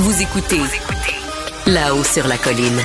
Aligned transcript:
Vous 0.00 0.22
écoutez 0.22 0.60
là-haut 1.66 2.04
sur 2.04 2.28
la 2.28 2.36
colline. 2.36 2.78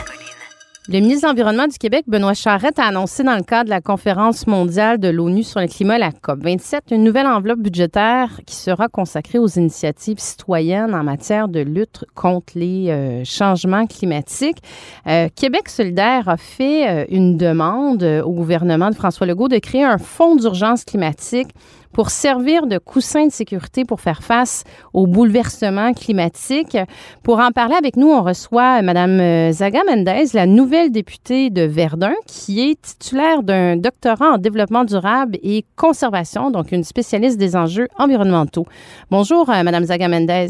Le 0.90 1.00
ministre 1.00 1.22
de 1.22 1.28
l'Environnement 1.28 1.68
du 1.68 1.78
Québec, 1.78 2.06
Benoît 2.08 2.34
Charette, 2.34 2.80
a 2.80 2.86
annoncé 2.86 3.24
dans 3.24 3.36
le 3.36 3.44
cadre 3.44 3.66
de 3.66 3.70
la 3.70 3.82
conférence 3.82 4.48
mondiale 4.48 4.98
de 4.98 5.10
l'ONU 5.10 5.44
sur 5.44 5.60
le 5.60 5.68
climat, 5.68 6.00
la 6.00 6.10
COP27, 6.10 6.92
une 6.92 7.04
nouvelle 7.04 7.28
enveloppe 7.28 7.60
budgétaire 7.60 8.42
qui 8.48 8.56
sera 8.56 8.88
consacrée 8.88 9.38
aux 9.38 9.48
initiatives 9.48 10.18
citoyennes 10.18 10.96
en 10.96 11.04
matière 11.04 11.50
de 11.50 11.60
lutte 11.60 12.04
contre 12.16 12.54
les 12.56 12.90
euh, 12.90 13.24
changements 13.26 13.86
climatiques. 13.86 14.58
Euh, 15.06 15.30
Québec 15.36 15.70
solidaire 15.70 16.28
a 16.28 16.38
fait 16.38 16.90
euh, 16.90 17.06
une 17.10 17.38
demande 17.38 18.04
au 18.04 18.32
gouvernement 18.32 18.90
de 18.90 18.96
François 18.96 19.28
Legault 19.28 19.50
de 19.50 19.60
créer 19.60 19.84
un 19.84 20.00
fonds 20.00 20.36
d'urgence 20.36 20.84
climatique 20.84 21.50
pour 21.94 22.10
servir 22.10 22.68
de 22.68 22.78
coussin 22.78 23.28
de 23.28 23.32
sécurité 23.32 23.86
pour 23.86 24.02
faire 24.02 24.24
face 24.24 24.64
aux 24.94 25.08
bouleversements 25.08 25.94
climatiques. 25.94 26.78
Pour 27.24 27.40
en 27.40 27.52
parler 27.52 27.76
avec 27.76 27.96
nous, 27.96 28.10
on 28.10 28.22
reçoit 28.22 28.82
Mme 28.82 29.52
Zaga 29.52 29.82
Mendez, 29.88 30.26
la 30.34 30.46
nouvelle 30.46 30.92
députée 30.92 31.50
de 31.50 31.62
Verdun, 31.62 32.14
qui 32.28 32.70
est 32.70 32.82
titulaire 32.82 33.44
d'un 33.44 33.78
doctorat 33.78 34.32
en 34.32 34.38
développement 34.38 34.84
durable 34.84 35.38
et 35.44 35.66
conservation, 35.76 36.52
donc 36.52 36.72
une 36.72 36.84
spécialiste 36.84 37.38
des 37.38 37.56
enjeux 37.56 37.88
environnementaux. 37.98 38.66
Bonjour, 39.10 39.50
euh, 39.50 39.64
Mme 39.64 39.86
Zaga 39.86 40.08
Mendez. 40.08 40.50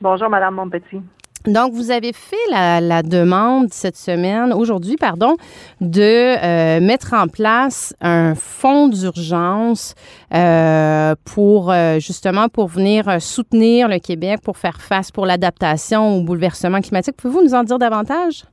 Bonjour, 0.00 0.28
Mme 0.28 0.54
Montpetit. 0.54 1.00
Donc, 1.46 1.72
vous 1.72 1.90
avez 1.90 2.12
fait 2.12 2.36
la, 2.50 3.02
demande 3.02 3.72
cette 3.72 3.96
semaine, 3.96 4.52
aujourd'hui, 4.52 4.96
pardon, 4.96 5.36
de 5.80 6.00
euh, 6.00 6.80
mettre 6.80 7.14
en 7.14 7.28
place 7.28 7.94
un 8.00 8.34
fonds 8.34 8.88
d'urgence 8.88 9.94
euh, 10.34 11.14
pour 11.24 11.70
euh, 11.70 11.98
justement 11.98 12.48
pour 12.48 12.68
venir 12.68 13.20
soutenir 13.20 13.88
le 13.88 13.98
Québec 13.98 14.40
pour 14.42 14.56
faire 14.56 14.80
face 14.80 15.10
pour 15.10 15.26
l'adaptation 15.26 16.16
au 16.16 16.22
bouleversement 16.22 16.80
climatique. 16.80 17.16
Pouvez-vous 17.16 17.44
nous 17.44 17.54
en 17.54 17.62
dire 17.62 17.78
davantage? 17.78 18.44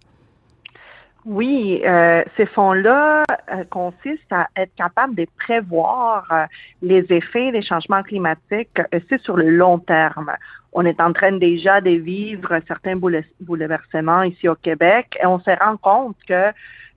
Oui, 1.26 1.82
ces 2.36 2.46
fonds-là 2.48 3.24
consistent 3.70 4.32
à 4.32 4.48
être 4.58 4.76
capable 4.76 5.16
de 5.16 5.26
prévoir 5.40 6.28
les 6.82 7.06
effets 7.12 7.52
des 7.52 7.62
changements 7.62 8.04
climatiques 8.04 8.82
aussi 8.94 9.24
sur 9.24 9.38
le 9.38 9.50
long 9.50 9.80
terme. 9.80 10.32
On 10.74 10.86
est 10.86 11.00
en 11.00 11.14
train 11.14 11.32
déjà 11.34 11.82
de 11.82 11.92
vivre 11.92 12.60
certains 12.68 12.96
bouleversements 13.40 14.24
ici 14.24 14.50
au 14.50 14.56
Québec 14.56 15.18
et 15.22 15.26
on 15.26 15.40
se 15.40 15.52
rend 15.52 15.78
compte 15.78 16.18
que 16.28 16.52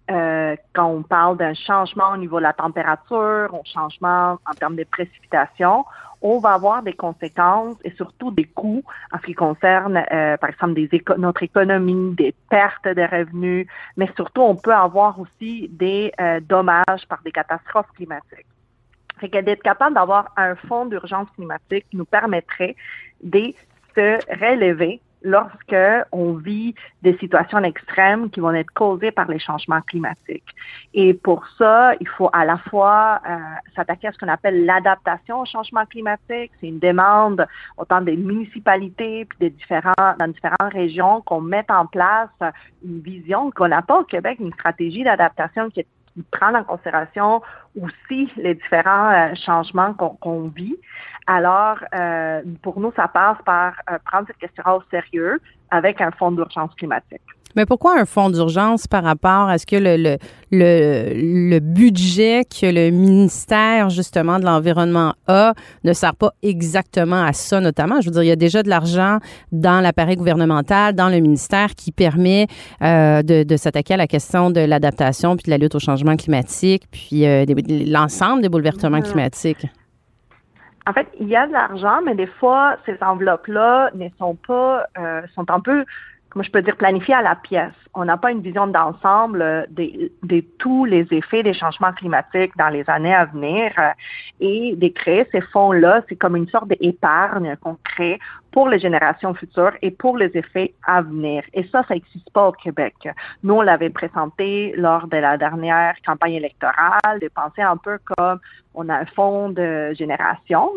euh, 0.09 0.55
quand 0.73 0.87
on 0.87 1.03
parle 1.03 1.37
d'un 1.37 1.55
changement 1.55 2.11
au 2.13 2.17
niveau 2.17 2.39
de 2.39 2.45
la 2.45 2.53
température, 2.53 3.53
un 3.53 3.65
changement 3.65 4.39
en 4.47 4.55
termes 4.59 4.77
de 4.77 4.85
précipitations, 4.85 5.85
on 6.23 6.39
va 6.39 6.55
avoir 6.55 6.83
des 6.83 6.93
conséquences 6.93 7.77
et 7.85 7.91
surtout 7.91 8.31
des 8.31 8.45
coûts 8.45 8.83
en 9.13 9.19
ce 9.19 9.27
qui 9.27 9.35
concerne, 9.35 10.03
euh, 10.13 10.37
par 10.37 10.51
exemple, 10.51 10.75
des 10.75 11.03
notre 11.19 11.43
économie, 11.43 12.15
des 12.15 12.35
pertes 12.51 12.89
de 12.89 13.03
revenus, 13.03 13.67
mais 13.97 14.09
surtout, 14.17 14.43
on 14.43 14.57
peut 14.57 14.75
avoir 14.75 15.19
aussi 15.21 15.69
des 15.69 16.13
euh, 16.21 16.41
dommages 16.41 17.07
par 17.09 17.23
des 17.25 17.33
catastrophes 17.33 17.91
climatiques. 17.95 18.47
Fait 19.19 19.29
d'être 19.29 19.63
capable 19.63 19.95
d'avoir 19.95 20.33
un 20.37 20.55
fonds 20.57 20.87
d'urgence 20.87 21.29
climatique 21.37 21.87
nous 21.93 22.05
permettrait 22.05 22.77
de 23.23 23.55
se 23.95 24.19
relever 24.39 25.01
lorsque 25.27 26.07
on 26.13 26.35
vit 26.35 26.75
des 27.03 27.17
situations 27.19 27.63
extrêmes 27.65 28.31
qui 28.31 28.41
vont 28.41 28.53
être 28.53 28.73
causées 28.73 29.11
par 29.11 29.27
les 29.29 29.41
changements 29.41 29.81
climatiques. 29.83 30.47
Et 30.95 31.15
pour 31.15 31.45
ça, 31.59 31.95
il 32.01 32.09
faut 32.09 32.31
à 32.33 32.45
la 32.45 32.59
fois 32.59 33.21
euh, 33.29 33.37
s'attaquer 33.75 34.09
à 34.09 34.13
ce 34.13 34.19
qu'on 34.19 34.29
appelle 34.29 34.65
l'adaptation 34.65 35.41
au 35.41 35.45
changement 35.45 35.85
climatique. 35.85 36.53
C'est 36.61 36.69
une 36.69 36.79
demande 36.79 37.45
autant 37.77 38.01
des 38.01 38.17
municipalités 38.17 39.25
puis 39.25 39.39
des 39.41 39.51
différents 39.51 40.15
dans 40.19 40.29
différentes 40.29 40.73
régions 40.73 41.21
qu'on 41.23 41.41
mette 41.41 41.71
en 41.71 41.87
place 41.87 42.31
une 42.85 43.01
vision 43.01 43.51
qu'on 43.51 43.69
n'a 43.69 43.83
pas 43.83 44.01
au 44.01 44.05
Québec, 44.05 44.39
une 44.41 44.53
stratégie 44.53 45.03
d'adaptation 45.03 45.71
qui 45.71 45.81
est 45.81 45.87
prendre 46.31 46.59
en 46.59 46.65
considération 46.65 47.43
aussi 47.81 48.29
les 48.37 48.55
différents 48.55 49.11
euh, 49.11 49.35
changements 49.45 49.95
qu'on 49.95 50.49
vit. 50.49 50.77
Alors, 51.27 51.79
euh, 51.95 52.43
pour 52.63 52.79
nous, 52.81 52.93
ça 52.95 53.09
passe 53.09 53.39
par 53.45 53.73
euh, 53.91 53.99
prendre 54.05 54.27
cette 54.29 54.39
question 54.39 54.63
au 54.67 54.83
sérieux 54.91 55.41
avec 55.71 56.01
un 56.01 56.13
fonds 56.13 56.31
d'urgence 56.31 56.73
climatique. 56.77 57.21
Mais 57.57 57.65
pourquoi 57.65 57.99
un 57.99 58.05
fonds 58.05 58.29
d'urgence 58.29 58.87
par 58.87 59.03
rapport 59.03 59.49
à 59.49 59.57
ce 59.57 59.65
que 59.65 59.77
le, 59.77 59.97
le, 59.97 60.19
le, 60.53 61.59
budget 61.59 62.43
que 62.45 62.67
le 62.67 62.91
ministère 62.91 63.89
justement 63.89 64.39
de 64.39 64.45
l'Environnement 64.45 65.15
a 65.27 65.55
ne 65.83 65.95
sert 65.95 66.15
pas 66.15 66.33
exactement 66.43 67.25
à 67.25 67.33
ça 67.33 67.61
notamment? 67.61 68.03
Je 68.03 68.09
veux 68.09 68.13
dire, 68.13 68.23
il 68.25 68.29
y 68.29 68.33
a 68.33 68.37
déjà 68.37 68.63
de 68.63 68.69
l'argent 68.69 69.21
dans 69.53 69.81
l'appareil 69.81 70.17
gouvernemental, 70.17 70.95
dans 70.95 71.09
le 71.09 71.19
ministère 71.19 71.75
qui 71.75 71.93
permet 71.93 72.47
de, 72.83 73.57
s'attaquer 73.57 73.95
à 73.95 73.97
la 73.97 74.07
question 74.07 74.51
de 74.51 74.61
l'adaptation 74.61 75.35
puis 75.37 75.47
de 75.47 75.51
la 75.51 75.57
lutte 75.57 75.75
au 75.75 75.81
changement 75.81 76.17
climatique 76.17 76.85
puis 76.91 77.25
euh, 77.25 77.47
l'ensemble 77.69 78.43
des 78.43 78.49
bouleversements 78.49 79.01
climatiques. 79.01 79.67
En 80.87 80.93
fait, 80.93 81.09
il 81.19 81.27
y 81.27 81.35
a 81.35 81.47
de 81.47 81.53
l'argent, 81.53 82.01
mais 82.05 82.15
des 82.15 82.29
fois, 82.29 82.77
ces 82.87 82.97
enveloppes-là 83.01 83.91
ne 83.95 84.09
sont 84.19 84.37
pas, 84.47 84.87
euh, 84.99 85.23
sont 85.35 85.51
un 85.51 85.61
peu 85.61 85.85
moi 86.35 86.43
je 86.43 86.51
peux 86.51 86.63
dire 86.63 86.77
planifier 86.77 87.15
à 87.15 87.23
la 87.23 87.35
pièce. 87.35 87.73
On 87.95 88.05
n'a 88.05 88.17
pas 88.19 88.31
une 88.31 88.43
vision 88.43 88.67
d'ensemble 88.67 89.41
euh, 89.41 89.65
de, 89.71 90.41
tous 90.59 90.85
les 90.85 91.07
effets 91.11 91.43
des 91.43 91.55
changements 91.55 91.93
climatiques 91.93 92.55
dans 92.59 92.69
les 92.69 92.89
années 92.91 93.15
à 93.15 93.25
venir. 93.25 93.73
Euh, 93.79 93.91
et 94.41 94.77
de 94.77 94.89
créer 94.89 95.27
ces 95.33 95.41
fonds-là, 95.41 96.03
c'est 96.09 96.17
comme 96.17 96.37
une 96.37 96.49
sorte 96.49 96.69
d'épargne 96.69 97.57
qu'on 97.63 97.79
crée 97.83 98.19
pour 98.53 98.69
les 98.69 98.79
générations 98.79 99.35
futures 99.35 99.73
et 99.83 99.91
pour 99.91 100.17
les 100.17 100.31
effets 100.35 100.75
à 100.87 101.03
venir. 101.03 101.43
Et 101.53 101.65
ça, 101.65 101.85
ça 101.87 101.95
n'existe 101.95 102.31
pas 102.33 102.49
au 102.49 102.53
Québec. 102.53 102.95
Nous, 103.43 103.55
on 103.55 103.61
l'avait 103.63 103.91
présenté 103.91 104.73
lors 104.77 105.07
de 105.09 105.17
la 105.19 105.37
dernière 105.37 105.95
campagne 106.07 106.35
électorale, 106.35 107.21
de 107.21 107.29
penser 107.29 107.63
un 107.63 107.77
peu 107.77 107.99
comme 108.17 108.41
on 108.77 108.89
a 108.91 108.95
un 108.95 109.07
fonds 109.07 109.49
de 109.49 109.95
génération, 109.95 110.71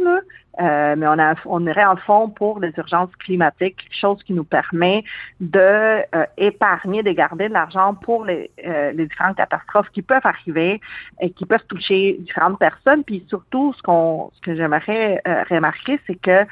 euh, 0.60 0.96
mais 0.98 1.08
on, 1.08 1.20
a, 1.20 1.36
on 1.46 1.68
aurait 1.68 1.82
un 1.82 1.98
fonds 1.98 2.30
pour 2.30 2.60
les 2.60 2.72
urgences 2.78 3.14
climatiques, 3.18 3.88
chose 3.92 4.24
qui 4.24 4.34
nous 4.34 4.46
permet 4.46 5.04
de 5.40 5.60
euh, 5.60 6.26
épargner, 6.38 7.04
de 7.04 7.12
garder 7.12 7.50
de 7.50 7.54
l'argent 7.54 7.94
pour 7.94 8.26
les, 8.26 8.50
euh, 8.66 8.92
les 8.94 9.06
différentes 9.06 9.36
catastrophes 9.36 9.90
qui 9.90 10.02
peuvent 10.02 10.26
arriver 10.26 10.80
et 11.22 11.30
qui 11.32 11.46
peuvent 11.46 11.66
toucher 11.68 12.18
différentes 12.20 12.58
personnes. 12.58 13.04
Puis 13.04 13.26
surtout, 13.28 13.74
ce 13.74 14.42
que 14.42 14.56
j'aimerais 14.56 15.22
remarquer, 15.50 16.00
c'est 16.08 16.20
que 16.20 16.46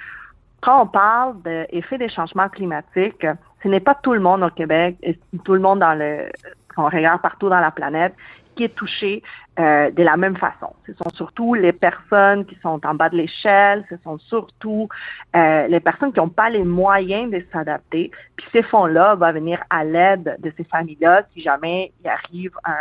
quand 0.61 0.81
on 0.83 0.87
parle 0.87 1.41
d'effet 1.43 1.97
des 1.97 2.09
changements 2.09 2.49
climatiques, 2.49 3.25
ce 3.63 3.67
n'est 3.67 3.79
pas 3.79 3.95
tout 3.95 4.13
le 4.13 4.19
monde 4.19 4.43
au 4.43 4.49
Québec 4.49 4.97
tout 5.43 5.53
le 5.53 5.59
monde 5.59 5.79
dans 5.79 5.93
le, 5.93 6.29
on 6.77 6.85
regarde 6.85 7.21
partout 7.21 7.49
dans 7.49 7.59
la 7.59 7.71
planète 7.71 8.13
qui 8.57 8.65
est 8.65 8.75
touché 8.75 9.23
euh, 9.59 9.89
de 9.91 10.03
la 10.03 10.17
même 10.17 10.35
façon. 10.35 10.73
Ce 10.85 10.93
sont 10.93 11.09
surtout 11.15 11.53
les 11.53 11.71
personnes 11.71 12.45
qui 12.45 12.55
sont 12.61 12.85
en 12.85 12.93
bas 12.95 13.09
de 13.09 13.15
l'échelle, 13.15 13.85
ce 13.89 13.95
sont 14.03 14.17
surtout 14.17 14.89
euh, 15.35 15.67
les 15.67 15.79
personnes 15.79 16.11
qui 16.11 16.19
n'ont 16.19 16.29
pas 16.29 16.49
les 16.49 16.63
moyens 16.63 17.31
de 17.31 17.43
s'adapter. 17.53 18.11
Puis 18.35 18.45
ces 18.51 18.63
fonds-là 18.63 19.15
vont 19.15 19.31
venir 19.31 19.63
à 19.69 19.83
l'aide 19.83 20.37
de 20.39 20.51
ces 20.57 20.63
familles-là 20.65 21.23
si 21.33 21.41
jamais 21.41 21.91
il 22.03 22.09
arrive, 22.09 22.51
un, 22.65 22.75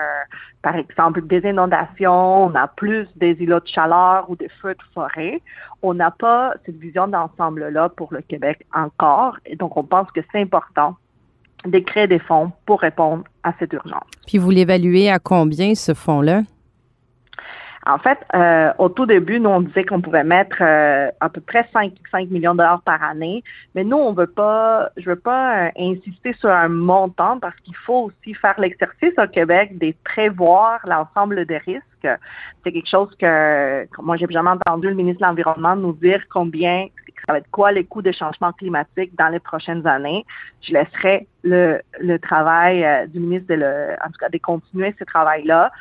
par 0.62 0.76
exemple, 0.76 1.25
des 1.26 1.48
inondations, 1.48 2.47
on 2.47 2.54
a 2.54 2.66
plus 2.66 3.06
des 3.16 3.37
îlots 3.41 3.60
de 3.60 3.69
chaleur 3.69 4.28
ou 4.28 4.37
des 4.37 4.50
feux 4.60 4.75
de 4.75 4.82
forêt. 4.93 5.41
On 5.82 5.94
n'a 5.94 6.10
pas 6.10 6.54
cette 6.64 6.76
vision 6.76 7.06
d'ensemble-là 7.06 7.91
pour 7.91 8.12
le 8.12 8.20
Québec 8.22 8.66
encore. 8.75 9.38
Et 9.47 9.56
donc, 9.56 9.76
on 9.76 9.84
pense 9.84 10.10
que 10.10 10.20
c'est 10.32 10.41
important 10.41 10.97
de 11.66 11.78
créer 11.78 12.06
des 12.06 12.19
fonds 12.19 12.53
pour 12.66 12.81
répondre 12.81 13.25
à 13.43 13.53
cette 13.59 13.72
urgence. 13.72 14.04
Puis 14.27 14.38
vous 14.38 14.50
l'évaluez 14.50 15.10
à 15.10 15.19
combien 15.19 15.75
ce 15.75 15.94
fonds-là? 15.94 16.43
En 17.88 17.99
fait, 17.99 18.19
euh, 18.34 18.72
au 18.78 18.88
tout 18.88 19.06
début, 19.06 19.38
nous, 19.38 19.49
on 19.49 19.60
disait 19.60 19.84
qu'on 19.84 20.00
pouvait 20.00 20.25
mettre 20.25 20.56
euh, 20.60 21.09
à 21.21 21.28
peu 21.28 21.41
près 21.41 21.69
5, 21.72 21.93
5 22.10 22.31
millions 22.31 22.53
de 22.53 22.59
dollars 22.59 22.82
par 22.82 23.00
année. 23.00 23.44
Mais 23.76 23.84
nous, 23.84 23.97
on 23.97 24.12
veut 24.12 24.26
pas, 24.26 24.91
je 24.97 25.09
veux 25.09 25.19
pas 25.19 25.67
euh, 25.67 25.70
insister 25.79 26.32
sur 26.40 26.50
un 26.50 26.67
montant 26.69 27.38
parce 27.38 27.55
qu'il 27.61 27.76
faut 27.76 28.11
aussi 28.11 28.35
faire 28.35 28.58
l'exercice 28.58 29.12
au 29.19 29.29
Québec 29.29 29.79
de 29.79 29.94
prévoir 30.02 30.81
l'ensemble 30.85 31.46
des 31.46 31.58
risques. 31.58 31.85
C'est 32.02 32.73
quelque 32.73 32.90
chose 32.90 33.11
que, 33.20 33.87
moi, 34.02 34.17
j'ai 34.17 34.26
jamais 34.31 34.50
entendu 34.50 34.88
le 34.88 34.94
ministre 34.94 35.20
de 35.20 35.26
l'Environnement 35.26 35.76
nous 35.76 35.93
dire 35.93 36.20
combien 36.29 36.87
ça 37.26 37.32
va 37.32 37.38
être 37.38 37.50
quoi 37.50 37.72
les 37.72 37.84
coûts 37.84 38.02
des 38.02 38.12
changements 38.12 38.52
climatiques 38.52 39.16
dans 39.16 39.28
les 39.28 39.40
prochaines 39.40 39.86
années. 39.86 40.24
Je 40.62 40.72
laisserai 40.72 41.26
le, 41.42 41.80
le 42.00 42.18
travail 42.18 42.84
euh, 42.84 43.06
du 43.06 43.20
ministre 43.20 43.48
de 43.48 43.54
le, 43.54 43.96
en 44.04 44.08
tout 44.08 44.18
cas 44.20 44.28
de 44.28 44.38
continuer 44.38 44.94
ce 44.98 45.04
travail-là 45.04 45.72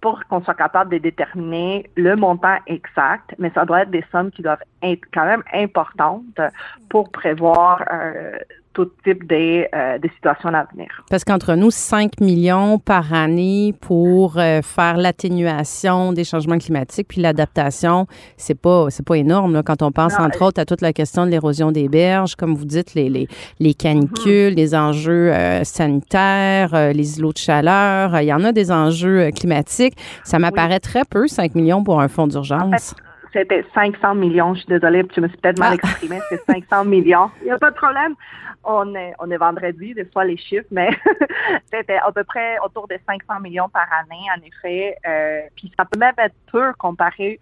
pour 0.00 0.24
qu'on 0.26 0.42
soit 0.42 0.54
capable 0.54 0.92
de 0.92 0.98
déterminer 0.98 1.90
le 1.96 2.16
montant 2.16 2.56
exact, 2.66 3.34
mais 3.38 3.50
ça 3.54 3.64
doit 3.64 3.82
être 3.82 3.90
des 3.90 4.04
sommes 4.10 4.30
qui 4.30 4.42
doivent 4.42 4.62
être 4.82 5.02
quand 5.12 5.26
même 5.26 5.42
importantes 5.52 6.40
pour 6.88 7.10
prévoir 7.10 7.84
euh, 7.92 8.38
tout 8.72 8.88
type 9.04 9.26
des, 9.26 9.68
euh, 9.74 9.98
situations 10.14 10.50
à 10.50 10.64
venir. 10.72 10.88
Parce 11.10 11.24
qu'entre 11.24 11.54
nous, 11.54 11.70
5 11.70 12.20
millions 12.20 12.78
par 12.78 13.12
année 13.12 13.74
pour 13.80 14.38
euh, 14.38 14.62
faire 14.62 14.96
l'atténuation 14.96 16.12
des 16.12 16.24
changements 16.24 16.58
climatiques 16.58 17.08
puis 17.08 17.20
l'adaptation, 17.20 18.06
c'est 18.36 18.58
pas 18.58 18.86
c'est 18.90 19.04
pas 19.04 19.16
énorme 19.16 19.62
quand 19.64 19.82
on 19.82 19.92
pense 19.92 20.18
entre 20.18 20.42
autres 20.42 20.60
à 20.60 20.64
toute 20.64 20.80
la 20.80 20.92
question 20.92 21.26
de 21.26 21.30
l'érosion 21.30 21.72
des 21.72 21.88
berges, 21.88 22.36
comme 22.36 22.54
vous 22.54 22.64
dites 22.64 22.94
les 22.94 23.08
les, 23.08 23.28
les 23.58 23.74
canicules, 23.74 24.52
mm-hmm. 24.52 24.56
les 24.56 24.74
enjeux 24.74 25.32
sanitaires, 25.64 26.92
les 26.92 27.18
îlots 27.18 27.32
de 27.32 27.38
chaleur, 27.38 28.20
il 28.20 28.26
y 28.26 28.32
en 28.32 28.44
a 28.44 28.52
des 28.52 28.70
enjeux 28.70 29.30
climatiques, 29.30 29.96
ça 30.24 30.38
m'apparaît 30.38 30.80
très 30.80 31.04
peu 31.04 31.26
5 31.26 31.54
millions 31.54 31.82
pour 31.82 32.00
un 32.00 32.08
fonds 32.08 32.26
d'urgence 32.26 32.94
c'était 33.32 33.64
500 33.74 34.14
millions. 34.14 34.54
Je 34.54 34.60
suis 34.60 34.68
désolée, 34.68 35.04
je 35.14 35.20
me 35.20 35.28
suis 35.28 35.36
peut-être 35.38 35.58
mal 35.58 35.72
ah. 35.72 35.74
exprimée. 35.74 36.20
C'est 36.28 36.44
500 36.44 36.84
millions. 36.84 37.30
Il 37.40 37.46
n'y 37.46 37.50
a 37.50 37.58
pas 37.58 37.70
de 37.70 37.76
problème. 37.76 38.14
On 38.62 38.94
est, 38.94 39.14
on 39.18 39.30
est 39.30 39.36
vendredi, 39.38 39.94
des 39.94 40.04
fois 40.04 40.24
les 40.24 40.36
chiffres, 40.36 40.68
mais 40.70 40.90
c'était 41.72 41.96
à 41.96 42.12
peu 42.12 42.24
près 42.24 42.58
autour 42.64 42.86
de 42.88 42.98
500 43.06 43.40
millions 43.40 43.68
par 43.70 43.86
année, 44.00 44.26
en 44.36 44.46
effet. 44.46 44.96
Euh, 45.06 45.40
puis 45.56 45.72
ça 45.78 45.84
peut 45.84 45.98
même 45.98 46.14
être 46.18 46.34
peu 46.52 46.72
comparé 46.74 47.40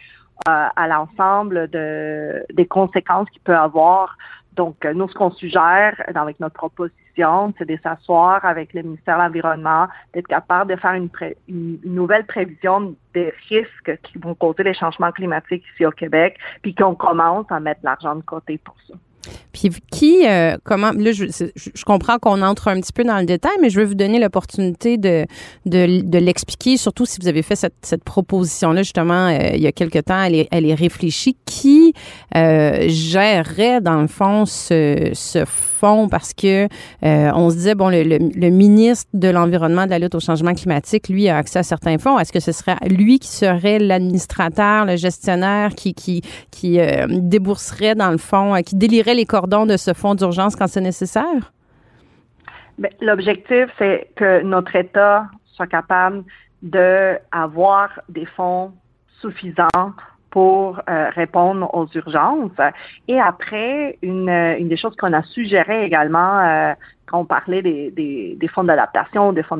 euh, 0.49 0.69
à 0.77 0.87
l'ensemble 0.87 1.69
de, 1.71 2.45
des 2.53 2.67
conséquences 2.67 3.29
qu'il 3.31 3.43
peut 3.43 3.57
avoir. 3.57 4.17
Donc, 4.59 4.85
nous, 4.85 5.09
ce 5.09 5.15
qu'on 5.15 5.31
suggère 5.31 5.95
avec 6.13 6.41
notre 6.41 6.57
proposition, 6.57 7.55
c'est 7.57 7.65
de 7.65 7.79
s'asseoir 7.81 8.45
avec 8.45 8.75
le 8.75 8.83
ministère 8.83 9.17
de 9.17 9.23
l'Environnement, 9.23 9.87
d'être 10.13 10.27
capable 10.27 10.75
de 10.75 10.81
faire 10.81 10.95
une, 10.95 11.09
une, 11.47 11.79
nouvelle 11.85 12.27
prévision 12.27 12.97
des 13.15 13.33
risques 13.49 14.01
qui 14.03 14.19
vont 14.19 14.35
causer 14.35 14.65
les 14.65 14.75
changements 14.75 15.13
climatiques 15.13 15.63
ici 15.75 15.87
au 15.87 15.93
Québec, 15.93 16.39
puis 16.61 16.75
qu'on 16.75 16.97
commence 16.97 17.47
à 17.51 17.61
mettre 17.61 17.83
l'argent 17.85 18.17
de 18.17 18.23
côté 18.23 18.59
pour 18.59 18.75
ça. 18.89 18.95
Puis 19.53 19.71
qui, 19.91 20.27
euh, 20.27 20.57
comment, 20.65 20.93
là, 20.93 21.13
je, 21.13 21.85
comprends 21.85 22.19
qu'on 22.19 22.43
entre 22.43 22.69
un 22.69 22.81
petit 22.81 22.93
peu 22.93 23.05
dans 23.05 23.19
le 23.19 23.27
détail, 23.27 23.53
mais 23.61 23.71
je 23.71 23.81
veux 23.81 23.87
vous 23.87 23.95
donner 23.95 24.19
l'opportunité 24.19 24.97
de, 24.97 25.27
de, 25.67 26.19
l'expliquer, 26.19 26.77
surtout 26.77 27.07
si 27.07 27.19
vous 27.21 27.29
avez 27.29 27.43
fait 27.43 27.57
cette, 27.57 28.05
proposition-là, 28.05 28.83
justement, 28.83 29.29
euh, 29.29 29.51
il 29.55 29.61
y 29.61 29.67
a 29.67 29.73
quelque 29.73 29.99
temps, 29.99 30.23
elle 30.23 30.35
est, 30.35 30.49
elle 30.51 30.67
est 30.67 30.75
réfléchie. 30.75 31.37
Qui 31.45 31.93
euh, 32.37 32.89
gérerait, 32.89 33.81
dans 33.81 34.01
le 34.01 34.07
fond, 34.07 34.47
ce, 34.47 35.11
ce 35.15 35.45
Parce 36.09 36.35
que 36.35 36.65
euh, 36.65 37.31
on 37.35 37.51
se 37.51 37.57
disait, 37.57 37.75
bon, 37.75 37.89
le, 37.89 38.51
ministre 38.51 39.11
de 39.15 39.29
l'Environnement, 39.29 39.85
de 39.85 39.91
la 39.91 39.99
lutte 39.99 40.15
au 40.15 40.21
changement 40.21 40.55
climatique, 40.55 41.09
lui, 41.09 41.29
a 41.29 41.37
accès 41.37 41.61
à 41.61 41.63
certains 41.63 41.99
fonds. 41.99 42.19
Est-ce 42.19 42.33
que 42.33 42.41
ce 42.41 42.53
serait 42.53 42.77
lui 42.89 43.19
qui 43.19 43.29
serait 43.29 43.79
l'administrateur, 43.79 44.85
le 44.85 44.97
gestionnaire, 44.97 45.75
qui, 45.75 45.95
qui, 45.95 46.23
qui 46.51 46.79
débourserait, 47.09 47.95
dans 47.95 48.11
le 48.11 48.19
fond, 48.19 48.55
qui 48.65 48.77
délirait 48.77 49.15
les 49.15 49.27
cordons 49.27 49.67
de 49.67 49.77
ce 49.77 49.93
fonds 49.93 50.15
d'urgence 50.15 50.57
quand 50.57 50.67
c'est 50.67 50.81
nécessaire? 50.81 51.53
Ben, 52.79 52.91
l'objectif, 53.01 53.67
c'est 53.79 54.09
que 54.17 54.43
notre 54.43 54.75
État 54.77 55.27
soit 55.45 55.67
capable 55.67 56.25
d'avoir 56.63 57.89
des 58.09 58.27
fonds 58.27 58.73
suffisants 59.21 59.93
pour 60.31 60.81
euh, 60.89 61.11
répondre 61.11 61.69
aux 61.75 61.87
urgences. 61.95 62.51
Et 63.07 63.21
après, 63.21 63.99
une, 64.03 64.29
une 64.29 64.69
des 64.69 64.77
choses 64.77 64.97
qu'on 64.97 65.13
a 65.13 65.23
suggéré 65.23 65.85
également 65.85 66.41
euh, 66.41 66.75
quand 67.07 67.21
on 67.21 67.25
parlait 67.25 67.63
des, 67.63 67.91
des, 67.91 68.37
des 68.39 68.49
fonds 68.49 68.65
d'adaptation, 68.65 69.33
des 69.33 69.43
fonds 69.43 69.59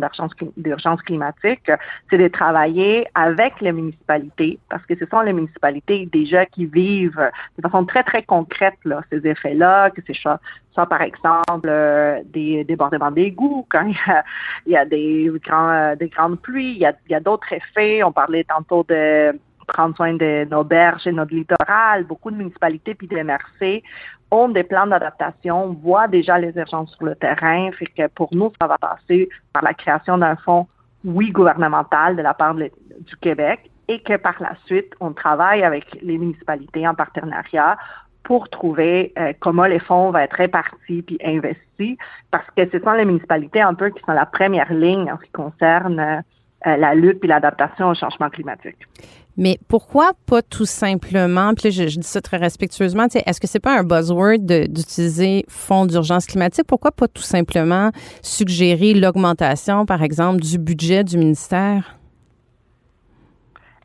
d'urgence 0.57 1.03
climatique, 1.03 1.71
c'est 2.11 2.19
de 2.19 2.29
travailler 2.29 3.07
avec 3.15 3.61
les 3.63 3.73
municipalités, 3.73 4.59
parce 4.69 4.85
que 4.85 4.95
ce 4.97 5.07
sont 5.07 5.21
les 5.21 5.33
municipalités 5.33 6.07
déjà 6.13 6.45
qui 6.45 6.67
vivent 6.67 7.31
de 7.57 7.63
façon 7.63 7.87
très, 7.87 8.03
très 8.03 8.23
concrète 8.23 8.77
là, 8.85 9.01
ces 9.11 9.27
effets-là, 9.27 9.89
que 9.91 10.03
c'est 10.07 10.17
ça, 10.23 10.39
ça, 10.75 10.87
par 10.87 11.03
exemple, 11.03 11.69
euh, 11.69 12.21
des 12.27 12.65
débordements 12.65 13.11
d'égouts, 13.11 13.67
quand 13.69 13.87
il 13.87 13.95
y 13.95 14.11
a, 14.11 14.25
il 14.67 14.73
y 14.73 14.77
a 14.77 14.85
des, 14.85 15.33
grands, 15.43 15.97
des 15.97 16.09
grandes 16.09 16.41
pluies, 16.41 16.73
il 16.73 16.79
y 16.79 16.87
a, 16.87 16.93
il 17.09 17.13
y 17.13 17.15
a 17.15 17.21
d'autres 17.21 17.53
effets. 17.53 18.05
On 18.05 18.13
parlait 18.13 18.45
tantôt 18.45 18.85
de 18.89 19.33
prendre 19.69 19.95
soin 19.95 20.15
de 20.15 20.47
nos 20.51 20.65
berges 20.65 21.07
et 21.07 21.13
notre 21.13 21.35
littoral. 21.35 22.05
Beaucoup 22.05 22.31
de 22.31 22.37
municipalités 22.37 22.95
puis 22.95 23.07
des 23.07 23.23
MRC 23.23 23.83
ont 24.31 24.49
des 24.49 24.65
plans 24.65 24.87
d'adaptation, 24.87 25.79
voient 25.83 26.09
déjà 26.09 26.39
les 26.39 26.55
urgences 26.57 26.95
sur 26.97 27.07
le 27.07 27.15
terrain. 27.15 27.71
Fait 27.73 27.87
que 27.87 28.09
pour 28.09 28.29
nous, 28.35 28.53
ça 28.61 28.67
va 28.67 28.77
passer 28.79 29.29
par 29.53 29.63
la 29.63 29.75
création 29.75 30.19
d'un 30.19 30.37
fonds, 30.37 30.67
oui, 31.05 31.31
gouvernemental 31.31 32.17
de 32.17 32.23
la 32.23 32.35
part 32.35 32.55
du 32.55 33.17
Québec 33.21 33.71
et 33.89 34.01
que 34.01 34.17
par 34.17 34.35
la 34.41 34.55
suite, 34.67 34.93
on 35.01 35.13
travaille 35.13 35.63
avec 35.63 35.87
les 36.03 36.19
municipalités 36.19 36.87
en 36.87 36.95
partenariat 36.95 37.79
pour 38.23 38.51
trouver 38.51 39.13
euh, 39.19 39.33
comment 39.41 39.65
les 39.65 39.79
fonds 39.79 40.11
vont 40.11 40.19
être 40.19 40.35
répartis 40.35 41.01
puis 41.03 41.19
investis, 41.25 41.97
parce 42.31 42.45
que 42.55 42.69
ce 42.71 42.79
sont 42.79 42.93
les 42.93 43.07
municipalités 43.07 43.63
un 43.63 43.73
peu 43.73 43.89
qui 43.89 44.03
sont 44.05 44.13
la 44.13 44.27
première 44.27 44.71
ligne 44.71 45.11
en 45.11 45.17
ce 45.17 45.25
qui 45.25 45.33
concerne 45.33 45.99
euh, 45.99 46.21
la 46.65 46.95
lutte 46.95 47.23
et 47.25 47.27
l'adaptation 47.29 47.89
au 47.89 47.95
changement 47.95 48.31
climatique. 48.31 48.77
Mais 49.39 49.57
pourquoi 49.69 50.11
pas 50.27 50.43
tout 50.43 50.67
simplement, 50.67 51.55
puis 51.55 51.71
je, 51.71 51.85
dis 51.85 52.03
ça 52.03 52.21
très 52.21 52.39
respectueusement, 52.39 53.05
est-ce 53.05 53.41
que 53.41 53.47
c'est 53.47 53.61
pas 53.61 53.79
un 53.79 53.85
buzzword 53.85 54.39
d'utiliser 54.69 55.45
fonds 55.49 55.87
d'urgence 55.87 56.27
climatique? 56.27 56.67
Pourquoi 56.67 56.91
pas 56.91 57.07
tout 57.07 57.23
simplement 57.23 57.91
suggérer 58.21 58.95
l'augmentation, 58.95 59.87
par 59.87 60.03
exemple, 60.03 60.41
du 60.41 60.59
budget 60.59 61.05
du 61.05 61.19
ministère? 61.19 61.95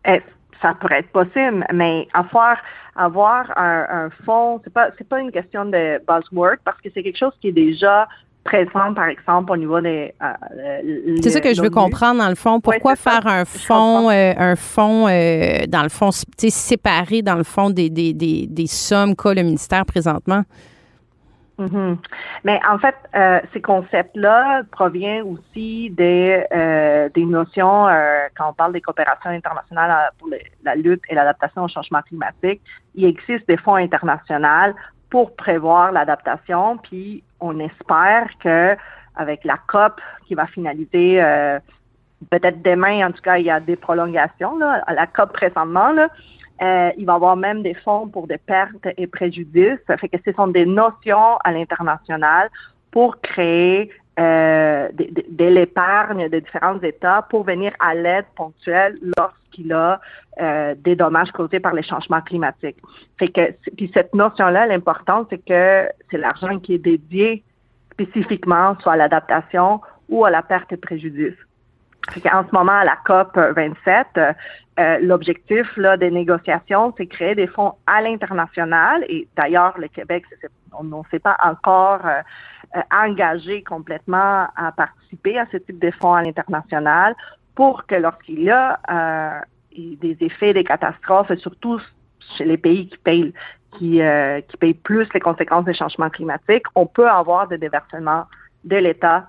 Eh, 0.06 0.24
ça 0.60 0.74
pourrait 0.74 1.00
être 1.02 1.12
possible, 1.12 1.66
mais 1.72 2.08
avoir 2.14 2.58
avoir 2.96 3.56
un, 3.58 3.86
un 3.90 4.10
fonds, 4.26 4.60
c'est 4.64 4.74
pas 4.74 4.90
c'est 4.98 5.08
pas 5.08 5.20
une 5.20 5.32
question 5.32 5.66
de 5.66 6.00
buzzword 6.08 6.58
parce 6.64 6.80
que 6.82 6.90
c'est 6.94 7.04
quelque 7.04 7.18
chose 7.18 7.34
qui 7.42 7.50
est 7.50 7.52
déjà 7.52 8.08
présent, 8.44 8.94
par 8.94 9.06
exemple, 9.06 9.52
au 9.52 9.58
niveau 9.58 9.80
des. 9.82 10.14
Euh, 10.22 11.18
c'est 11.22 11.30
ça 11.30 11.42
que 11.42 11.54
je 11.54 11.62
veux 11.62 11.70
comprendre, 11.70 12.20
dans 12.20 12.30
le 12.30 12.36
fond. 12.36 12.60
Pourquoi 12.60 12.96
faire 12.96 13.26
un 13.26 13.46
fonds, 13.46 14.10
euh, 14.10 14.34
un 14.38 14.56
fonds, 14.56 15.08
euh, 15.08 15.66
dans 15.68 15.84
le 15.84 15.90
fond, 15.90 16.12
séparé, 16.12 17.22
dans 17.22 17.36
le 17.36 17.44
fond, 17.44 17.70
des, 17.70 17.90
des, 17.90 18.14
des, 18.14 18.48
des 18.48 18.68
sommes 18.68 19.16
qu'a 19.16 19.34
le 19.34 19.44
ministère 19.44 19.86
présentement? 19.86 20.44
Mm-hmm. 21.60 21.98
Mais 22.44 22.60
en 22.68 22.80
fait, 22.80 22.96
ces 23.54 23.62
concepts-là 23.62 24.64
proviennent 24.72 25.24
aussi 25.24 25.92
des, 25.92 26.44
des 27.14 27.26
notions, 27.26 27.86
quand 28.36 28.50
on 28.50 28.54
parle 28.54 28.74
des 28.74 28.82
coopérations 28.82 29.30
internationales 29.30 30.12
pour 30.18 30.30
la 30.64 30.76
lutte 30.76 31.04
et 31.10 31.16
l'adaptation 31.16 31.64
au 31.64 31.68
changement 31.68 32.02
climatique, 32.02 32.60
il 32.96 33.06
existe 33.06 33.48
des 33.48 33.58
fonds 33.58 33.76
internationaux 33.76 34.74
pour 35.14 35.36
prévoir 35.36 35.92
l'adaptation, 35.92 36.80
puis 36.80 37.24
on 37.40 37.60
espère 37.60 38.28
que 38.40 38.76
avec 39.16 39.44
la 39.44 39.60
COP 39.68 40.02
qui 40.26 40.34
va 40.34 40.48
finaliser 40.48 41.22
euh, 41.22 41.60
peut-être 42.32 42.64
demain, 42.64 43.08
en 43.08 43.12
tout 43.12 43.22
cas, 43.22 43.38
il 43.38 43.46
y 43.46 43.52
a 43.52 43.60
des 43.60 43.76
prolongations 43.76 44.58
là, 44.58 44.82
à 44.88 44.94
la 44.96 45.06
COP 45.06 45.32
présentement. 45.34 45.92
Là, 45.92 46.10
euh, 46.64 46.90
il 46.98 47.06
va 47.06 47.14
y 47.14 47.16
avoir 47.16 47.36
même 47.36 47.62
des 47.62 47.76
fonds 47.76 48.08
pour 48.08 48.26
des 48.26 48.40
pertes 48.40 48.88
et 48.98 49.06
préjudices. 49.06 49.78
Ça 49.86 49.98
fait 49.98 50.10
que 50.10 50.18
ce 50.26 50.32
sont 50.32 50.48
des 50.48 50.66
notions 50.66 51.38
à 51.44 51.52
l'international 51.52 52.50
pour 52.90 53.22
créer 53.22 53.92
euh, 54.20 54.90
de, 54.92 55.46
l'épargne 55.46 56.30
de 56.30 56.40
différents 56.40 56.80
États 56.82 57.24
pour 57.24 57.44
venir 57.44 57.74
à 57.80 57.96
l'aide 57.96 58.26
ponctuelle 58.36 58.98
lorsqu'il 59.18 59.74
a 59.74 60.00
euh, 60.40 60.76
des 60.78 60.96
dommages 60.96 61.32
causés 61.32 61.60
par 61.60 61.74
les 61.74 61.82
changements 61.82 62.22
climatiques. 62.22 62.78
Fait 63.18 63.30
que 63.30 63.52
puis 63.76 63.90
cette 63.94 64.14
notion-là, 64.14 64.68
l'important, 64.68 65.26
c'est 65.30 65.44
que 65.44 65.90
c'est 66.12 66.18
l'argent 66.18 66.60
qui 66.60 66.76
est 66.76 66.80
dédié 66.80 67.44
spécifiquement 67.92 68.78
soit 68.82 68.94
à 68.94 68.98
l'adaptation 68.98 69.82
ou 70.10 70.26
à 70.26 70.30
la 70.30 70.44
perte 70.44 70.72
et 70.72 70.78
préjudice. 70.78 71.38
En 72.32 72.46
ce 72.46 72.54
moment, 72.54 72.74
à 72.74 72.86
la 72.86 72.98
COP 73.06 73.38
27, 73.38 74.08
euh, 74.80 74.98
l'objectif 75.02 75.66
là, 75.78 75.98
des 75.98 76.12
négociations, 76.12 76.94
c'est 76.98 77.08
créer 77.08 77.36
des 77.36 77.48
fonds 77.48 77.74
à 77.88 78.02
l'international. 78.02 79.06
Et 79.08 79.28
d'ailleurs, 79.38 79.78
le 79.78 79.88
Québec, 79.88 80.26
on 80.78 80.84
ne 80.84 81.02
s'est 81.12 81.20
pas 81.20 81.38
encore 81.44 82.02
euh, 82.06 82.82
engagé 82.92 83.64
complètement 83.64 84.48
à 84.56 84.72
participer 84.76 85.40
à 85.40 85.46
ce 85.52 85.58
type 85.58 85.80
de 85.80 85.92
fonds 85.92 86.14
à 86.14 86.24
l'international 86.24 87.16
pour 87.56 87.86
que 87.86 87.96
lorsqu'il 87.96 88.44
y 88.44 88.50
a 88.50 88.80
euh, 88.90 89.40
des 89.78 90.18
effets, 90.22 90.54
des 90.54 90.64
catastrophes, 90.64 91.32
et 91.32 91.38
surtout 91.38 91.80
chez 92.38 92.46
les 92.46 92.58
pays 92.58 92.88
qui 92.90 92.98
payent 92.98 93.34
qui, 93.78 94.02
euh, 94.02 94.42
qui 94.42 94.58
payent 94.58 94.74
plus 94.74 95.08
les 95.14 95.20
conséquences 95.20 95.66
des 95.66 95.74
changements 95.74 96.10
climatiques, 96.10 96.66
on 96.76 96.86
peut 96.86 97.10
avoir 97.10 97.48
des 97.48 97.58
déversements 97.58 98.26
de 98.64 98.78
l'État 98.78 99.28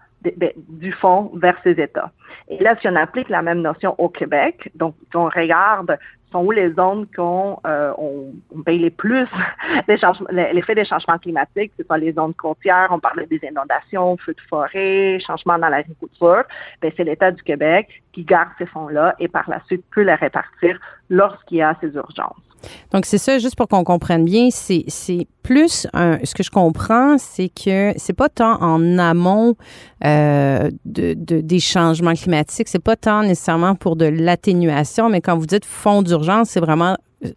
du 0.69 0.93
fonds 0.93 1.31
vers 1.35 1.57
ces 1.63 1.73
États. 1.73 2.11
Et 2.49 2.63
là, 2.63 2.77
si 2.81 2.89
on 2.89 2.97
applique 2.97 3.29
la 3.29 3.43
même 3.43 3.61
notion 3.61 3.95
au 3.99 4.09
Québec, 4.09 4.71
donc 4.75 4.95
si 5.11 5.17
on 5.17 5.27
regarde 5.27 5.97
sont 6.35 6.45
où 6.45 6.51
les 6.51 6.73
zones 6.73 7.07
qu'on 7.15 7.61
euh, 7.65 7.93
on, 7.97 8.63
paye 8.63 8.79
les 8.79 8.91
plus 8.91 9.27
l'effet 10.31 10.75
des 10.75 10.85
changements 10.85 11.19
climatiques, 11.19 11.73
c'est 11.77 11.87
pas 11.87 11.97
les 11.97 12.13
zones 12.13 12.35
côtières, 12.35 12.89
on 12.91 12.99
parlait 12.99 13.27
des 13.27 13.41
inondations, 13.49 14.17
feux 14.17 14.35
de 14.35 14.41
forêt, 14.49 15.21
changements 15.25 15.59
dans 15.59 15.69
l'agriculture, 15.69 16.43
ben 16.83 16.93
c'est 16.97 17.05
l'État 17.05 17.31
du 17.31 17.43
Québec 17.43 18.03
qui 18.13 18.25
garde 18.25 18.51
ces 18.59 18.67
fonds-là 18.67 19.15
et 19.21 19.29
par 19.29 19.49
la 19.49 19.61
suite 19.67 19.85
peut 19.95 20.03
les 20.03 20.15
répartir 20.15 20.79
lorsqu'il 21.09 21.59
y 21.59 21.63
a 21.63 21.77
ces 21.81 21.95
urgences. 21.95 22.44
Donc, 22.93 23.07
c'est 23.07 23.19
ça, 23.19 23.39
juste 23.39 23.57
pour 23.57 23.69
qu'on 23.69 23.85
comprenne 23.85 24.25
bien, 24.25 24.49
c'est 24.51 25.27
plus 25.43 25.87
un, 25.93 26.19
ce 26.25 26.35
que 26.35 26.43
je 26.43 26.51
comprends, 26.51 27.17
c'est 27.19 27.49
que 27.51 27.93
c'est 27.97 28.15
pas 28.15 28.29
tant 28.29 28.61
en 28.63 28.99
amont 28.99 29.57
euh, 30.05 30.71
de, 30.85 31.15
de, 31.15 31.41
des 31.41 31.61
changements 31.61 32.15
climatiques, 32.15 32.69
c'est 32.69 32.79
pas 32.79 32.97
tant 32.97 33.23
nécessairement 33.23 33.75
pour 33.75 33.97
de 33.97 34.07
l'atténuation, 34.07 35.09
mais 35.11 35.21
quand 35.21 35.37
vous 35.37 35.47
dites 35.47 35.65
fonds 35.65 36.03
d'urgence, 36.03 36.51
c'est 36.51 36.61
vraiment 36.61 36.97
euh, 37.25 37.31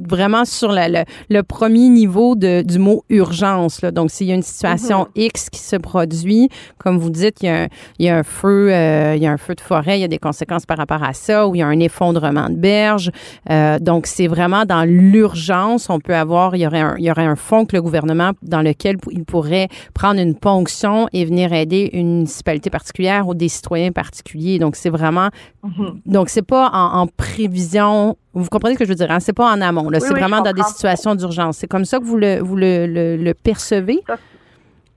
vraiment 0.00 0.44
sur 0.44 0.72
le, 0.72 1.42
premier 1.42 1.88
niveau 1.88 2.34
de, 2.34 2.62
du 2.62 2.78
mot 2.78 3.04
urgence. 3.08 3.82
Là. 3.82 3.90
Donc, 3.90 4.10
s'il 4.10 4.26
y 4.26 4.32
a 4.32 4.34
une 4.34 4.42
situation 4.42 5.04
mm-hmm. 5.04 5.24
X 5.26 5.50
qui 5.50 5.60
se 5.60 5.76
produit, 5.76 6.48
comme 6.78 6.98
vous 6.98 7.10
dites, 7.10 7.42
il 7.42 7.46
y 7.46 7.48
a 7.48 7.62
un, 7.62 7.66
il 7.98 8.06
y 8.06 8.08
a 8.08 8.16
un 8.16 8.22
feu, 8.22 8.72
euh, 8.72 9.14
il 9.16 9.22
y 9.22 9.26
a 9.26 9.32
un 9.32 9.36
feu 9.36 9.54
de 9.54 9.60
forêt, 9.60 9.98
il 9.98 10.00
y 10.00 10.04
a 10.04 10.08
des 10.08 10.18
conséquences 10.18 10.66
par 10.66 10.78
rapport 10.78 11.02
à 11.02 11.12
ça, 11.12 11.46
ou 11.46 11.54
il 11.54 11.58
y 11.58 11.62
a 11.62 11.66
un 11.66 11.80
effondrement 11.80 12.48
de 12.48 12.56
berge. 12.56 13.10
Euh, 13.50 13.78
donc, 13.78 14.06
c'est 14.06 14.26
vraiment 14.26 14.64
dans 14.64 14.84
l'urgence. 14.84 15.90
On 15.90 16.00
peut 16.00 16.14
avoir, 16.14 16.56
il 16.56 16.62
y 16.62 16.66
aurait 16.66 16.80
un, 16.80 16.96
il 16.98 17.04
y 17.04 17.10
aurait 17.10 17.26
un 17.26 17.36
fonds 17.36 17.64
que 17.64 17.76
le 17.76 17.82
gouvernement 17.82 18.32
dans 18.42 18.62
lequel 18.62 18.96
il 19.10 19.24
pourrait 19.24 19.68
prendre 19.94 20.20
une 20.20 20.34
ponction 20.34 21.08
et 21.12 21.24
venir 21.24 21.52
aider 21.52 21.90
une 21.92 22.12
municipalité 22.18 22.70
particulière 22.70 23.28
ou 23.28 23.34
des 23.34 23.48
citoyens 23.48 23.92
particuliers. 23.92 24.58
Donc, 24.58 24.76
c'est 24.76 24.90
vraiment, 24.90 25.28
mm-hmm. 25.64 25.92
donc 26.06 26.28
c'est 26.28 26.42
pas 26.42 26.70
en, 26.72 27.00
en 27.00 27.06
prévision 27.06 28.16
vous 28.34 28.48
comprenez 28.48 28.74
ce 28.74 28.78
que 28.78 28.84
je 28.84 28.88
veux 28.88 28.94
dire? 28.94 29.10
Hein? 29.10 29.20
C'est 29.20 29.34
pas 29.34 29.52
en 29.52 29.60
amont. 29.60 29.81
C'est 29.98 30.14
vraiment 30.14 30.40
dans 30.40 30.52
des 30.52 30.62
situations 30.62 31.14
d'urgence. 31.14 31.58
C'est 31.58 31.66
comme 31.66 31.84
ça 31.84 31.98
que 31.98 32.04
vous 32.04 32.16
le, 32.16 32.40
vous 32.40 32.56
le, 32.56 32.86
le, 33.16 33.34
percevez? 33.34 34.02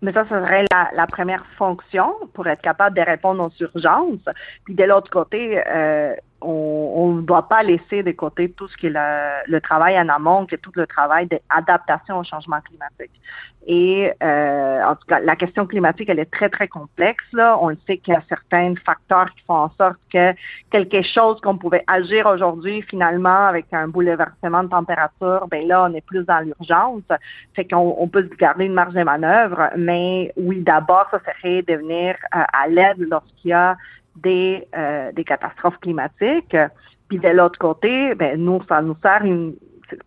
mais 0.01 0.13
ça, 0.13 0.23
ce 0.23 0.29
serait 0.29 0.65
la, 0.71 0.89
la, 0.95 1.07
première 1.07 1.43
fonction 1.57 2.13
pour 2.33 2.45
être 2.47 2.61
capable 2.61 2.95
de 2.95 3.01
répondre 3.01 3.43
aux 3.43 3.63
urgences. 3.63 4.19
Puis 4.65 4.75
de 4.75 4.83
l'autre 4.83 5.09
côté, 5.09 5.61
euh, 5.67 6.13
on 6.45 7.13
ne 7.13 7.21
doit 7.21 7.47
pas 7.47 7.63
laisser 7.63 8.03
de 8.03 8.11
côté 8.11 8.49
tout 8.51 8.67
ce 8.67 8.77
qui 8.77 8.87
est 8.87 8.93
le, 8.93 9.59
travail 9.59 9.99
en 9.99 10.09
amont, 10.09 10.45
qui 10.45 10.57
tout 10.57 10.71
le 10.75 10.87
travail 10.87 11.27
d'adaptation 11.27 12.19
au 12.19 12.23
changement 12.23 12.59
climatique. 12.61 13.11
Et 13.67 14.11
euh, 14.21 14.83
en 14.83 14.95
tout 14.95 15.07
cas, 15.07 15.19
la 15.19 15.35
question 15.35 15.65
climatique, 15.65 16.07
elle 16.09 16.19
est 16.19 16.31
très, 16.31 16.49
très 16.49 16.67
complexe. 16.67 17.25
On 17.33 17.69
le 17.69 17.77
sait 17.87 17.97
qu'il 17.97 18.13
y 18.13 18.17
a 18.17 18.21
certains 18.29 18.75
facteurs 18.85 19.33
qui 19.33 19.43
font 19.47 19.55
en 19.55 19.71
sorte 19.75 19.97
que 20.13 20.33
quelque 20.69 21.01
chose 21.01 21.41
qu'on 21.41 21.57
pouvait 21.57 21.83
agir 21.87 22.27
aujourd'hui, 22.27 22.83
finalement, 22.83 23.47
avec 23.47 23.65
un 23.71 23.87
bouleversement 23.87 24.63
de 24.63 24.69
température, 24.69 25.47
ben 25.49 25.67
là, 25.67 25.87
on 25.89 25.93
est 25.95 26.05
plus 26.05 26.23
dans 26.25 26.41
l'urgence. 26.41 27.01
Fait 27.55 27.65
qu'on 27.65 27.95
on 27.97 28.07
peut 28.07 28.29
garder 28.39 28.65
une 28.65 28.73
marge 28.73 28.93
de 28.93 29.03
manœuvre, 29.03 29.69
mais 29.75 30.31
oui, 30.37 30.61
d'abord, 30.61 31.07
ça 31.09 31.19
serait 31.19 31.63
de 31.63 31.73
venir 31.73 32.15
euh, 32.35 32.43
à 32.53 32.67
l'aide 32.67 32.99
lorsqu'il 32.99 33.49
y 33.49 33.53
a 33.53 33.75
des, 34.15 34.67
euh, 34.75 35.11
des 35.11 35.23
catastrophes 35.23 35.79
climatiques. 35.79 36.55
Puis 37.07 37.19
de 37.19 37.29
l'autre 37.29 37.59
côté, 37.59 38.15
ben, 38.15 38.43
nous, 38.43 38.61
ça 38.67 38.81
nous 38.81 38.95
sert 39.01 39.23
une, 39.23 39.55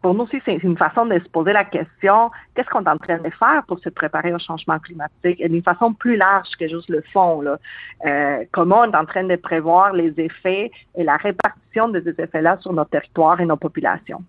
pour 0.03 0.15
nous 0.15 0.25
aussi, 0.25 0.41
c'est 0.45 0.57
une 0.57 0.77
façon 0.77 1.07
de 1.07 1.19
se 1.19 1.29
poser 1.29 1.53
la 1.53 1.65
question, 1.65 2.31
qu'est-ce 2.55 2.69
qu'on 2.69 2.85
est 2.85 2.89
en 2.89 2.99
train 2.99 3.19
de 3.19 3.31
faire 3.31 3.63
pour 3.67 3.79
se 3.79 3.89
préparer 3.89 4.35
au 4.35 4.39
changement 4.39 4.79
climatique? 4.79 5.45
D'une 5.45 5.63
façon 5.63 5.93
plus 5.93 6.17
large 6.17 6.49
que 6.59 6.69
juste 6.69 6.89
le 6.89 7.03
fond. 7.13 7.41
Là. 7.41 7.59
Euh, 8.07 8.45
comment 8.53 8.81
on 8.81 8.91
est 8.91 8.97
en 8.97 9.07
train 9.07 9.25
de 9.25 9.37
prévoir 9.37 9.93
les 9.93 10.13
effets 10.19 10.71
et 10.97 11.05
la 11.05 11.17
répartition 11.17 11.89
de 11.89 12.01
ces 12.01 12.21
effets-là 12.21 12.59
sur 12.61 12.73
nos 12.73 12.85
territoires 12.85 13.41
et 13.41 13.47
nos 13.47 13.57
populations? 13.57 14.23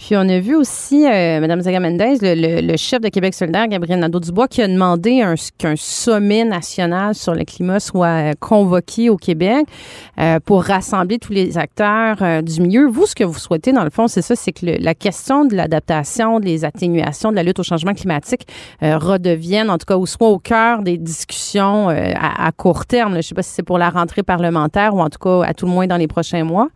Puis 0.00 0.16
on 0.16 0.26
a 0.30 0.40
vu 0.40 0.56
aussi 0.56 1.06
euh, 1.06 1.40
Mme 1.40 1.60
Zaga 1.60 1.78
Mendez, 1.78 2.16
le, 2.22 2.76
chef 2.78 3.02
de 3.02 3.10
Québec 3.10 3.34
solidaire, 3.34 3.68
Gabriel 3.68 4.00
Nadeau-Dubois, 4.00 4.48
qui 4.48 4.62
a 4.62 4.66
demandé 4.66 5.22
qu'un 5.58 5.74
sommet 5.76 6.42
national 6.44 7.14
sur 7.14 7.34
le 7.34 7.44
climat 7.44 7.80
soit 7.80 8.06
euh, 8.06 8.32
convoqué 8.40 9.10
au 9.10 9.18
Québec 9.18 9.66
euh, 10.18 10.40
pour 10.42 10.64
rassembler 10.64 11.18
tous 11.18 11.34
les 11.34 11.58
acteurs 11.58 12.42
du 12.42 12.62
milieu. 12.62 12.88
Vous, 12.88 13.04
ce 13.04 13.14
que 13.14 13.24
vous 13.24 13.38
souhaitez, 13.38 13.72
dans 13.72 13.84
le 13.84 13.90
fond, 13.90 14.08
c'est 14.08 14.22
ça, 14.22 14.34
c'est 14.36 14.52
que 14.52 14.64
la 14.64 14.94
question 14.94 15.44
de 15.44 15.54
l'adaptation, 15.54 16.40
des 16.40 16.64
atténuations, 16.64 17.30
de 17.30 17.36
la 17.36 17.42
lutte 17.42 17.58
au 17.58 17.62
changement 17.62 17.92
climatique 17.92 18.46
redevienne, 18.80 19.68
en 19.68 19.76
tout 19.76 19.86
cas, 19.86 19.96
ou 19.96 20.06
soit 20.06 20.28
au 20.28 20.38
cœur 20.38 20.82
des 20.82 20.96
discussions 20.96 21.88
à, 21.90 22.50
court 22.52 22.86
terme. 22.86 23.12
Je 23.12 23.16
ne 23.18 23.22
sais 23.22 23.34
pas 23.34 23.42
si 23.42 23.52
c'est 23.52 23.62
pour 23.62 23.76
la 23.76 23.90
rentrée 23.90 24.22
parlementaire 24.22 24.94
ou 24.94 25.00
en 25.00 25.10
tout 25.10 25.18
cas, 25.18 25.46
à 25.46 25.52
tout 25.52 25.66
le 25.66 25.72
moins 25.72 25.86
dans 25.86 25.98
les 25.98 26.08
prochains 26.08 26.44
mois. 26.44 26.68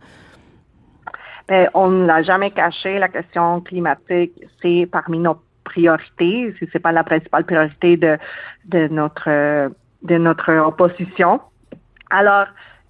Ben, 1.47 1.69
on 1.73 1.89
ne 1.89 2.05
l'a 2.05 2.23
jamais 2.23 2.51
caché, 2.51 2.97
la 2.97 3.09
question 3.09 3.61
climatique, 3.61 4.33
c'est 4.61 4.87
parmi 4.91 5.19
nos 5.19 5.37
priorités, 5.63 6.55
si 6.57 6.67
c'est 6.71 6.79
pas 6.79 6.91
la 6.91 7.03
principale 7.03 7.45
priorité 7.45 7.97
de, 7.97 8.17
de 8.65 8.87
notre 8.87 9.71
de 10.01 10.17
notre 10.17 10.51
opposition. 10.53 11.41
Alors, 12.09 12.47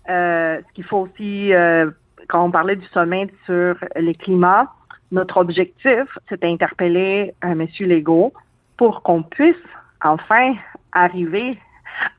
euh, 0.10 0.60
ce 0.68 0.74
qu'il 0.74 0.84
faut 0.84 1.08
aussi, 1.08 1.54
euh, 1.54 1.90
quand 2.28 2.44
on 2.44 2.52
parlait 2.52 2.76
du 2.76 2.86
sommet 2.88 3.28
sur 3.46 3.76
les 3.96 4.14
climats, 4.16 4.72
notre 5.12 5.38
objectif, 5.38 6.18
c'est 6.28 6.42
d'interpeller 6.42 7.34
euh, 7.44 7.52
M. 7.52 7.68
Legault 7.80 8.34
pour 8.78 9.02
qu'on 9.04 9.24
puisse 9.24 9.56
enfin 10.04 10.54
arriver 10.92 11.58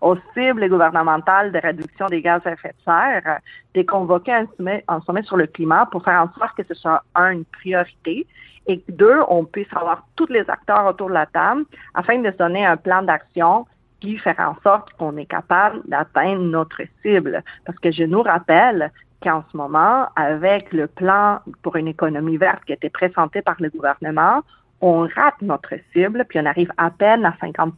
aux 0.01 0.17
cibles 0.35 0.69
gouvernementales 0.69 1.53
de 1.53 1.59
réduction 1.59 2.07
des 2.07 2.23
gaz 2.23 2.43
à 2.45 2.53
effet 2.53 2.71
de 2.71 2.83
serre, 2.85 3.41
de 3.75 3.83
convoquer 3.83 4.33
un 4.33 4.47
sommet, 4.57 4.85
un 4.89 5.01
sommet 5.01 5.23
sur 5.23 5.37
le 5.37 5.47
climat 5.47 5.87
pour 5.91 6.05
faire 6.05 6.23
en 6.23 6.39
sorte 6.39 6.57
que 6.57 6.65
ce 6.65 6.75
soit, 6.75 7.03
un, 7.15 7.31
une 7.31 7.45
priorité, 7.45 8.27
et 8.67 8.83
deux, 8.89 9.21
on 9.29 9.45
puisse 9.45 9.73
avoir 9.75 10.07
tous 10.17 10.27
les 10.27 10.49
acteurs 10.51 10.87
autour 10.87 11.09
de 11.09 11.15
la 11.15 11.27
table 11.27 11.65
afin 11.95 12.19
de 12.19 12.31
donner 12.31 12.67
un 12.67 12.77
plan 12.77 13.03
d'action 13.03 13.67
qui 14.01 14.19
fait 14.19 14.39
en 14.41 14.57
sorte 14.63 14.93
qu'on 14.95 15.17
est 15.17 15.27
capable 15.27 15.81
d'atteindre 15.87 16.43
notre 16.43 16.83
cible. 17.03 17.43
Parce 17.65 17.79
que 17.79 17.91
je 17.91 18.05
nous 18.05 18.23
rappelle 18.23 18.91
qu'en 19.23 19.45
ce 19.51 19.57
moment, 19.57 20.09
avec 20.17 20.73
le 20.73 20.87
plan 20.87 21.41
pour 21.63 21.77
une 21.77 21.89
économie 21.89 22.37
verte 22.37 22.65
qui 22.65 22.73
a 22.73 22.75
été 22.75 22.91
présenté 22.91 23.41
par 23.41 23.57
le 23.61 23.71
gouvernement, 23.71 24.43
on 24.81 25.09
rate 25.15 25.41
notre 25.41 25.75
cible, 25.93 26.25
puis 26.29 26.39
on 26.39 26.45
arrive 26.45 26.71
à 26.77 26.91
peine 26.91 27.25
à 27.25 27.35
50 27.41 27.75